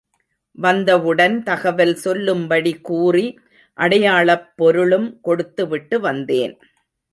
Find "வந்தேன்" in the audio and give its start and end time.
5.99-6.59